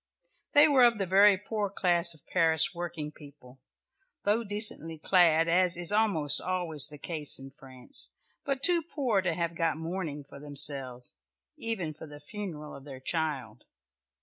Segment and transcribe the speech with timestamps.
[0.53, 3.59] They were of the very poor class of Paris working people,
[4.23, 8.09] though decently clad, as is almost always the case in France,
[8.43, 11.17] but too poor to have got mourning for themselves,
[11.55, 13.63] even for the funeral of their child.